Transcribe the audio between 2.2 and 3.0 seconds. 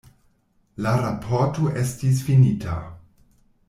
finita.